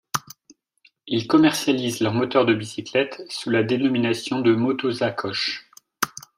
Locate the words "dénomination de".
3.61-4.55